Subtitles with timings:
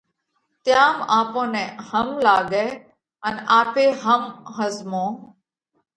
[0.63, 2.67] تيام آپون نئہ هم لاڳئه
[3.27, 4.21] ان آپي هم
[4.55, 5.15] ۿزمونه۔